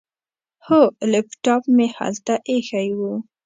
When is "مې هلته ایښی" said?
1.75-2.89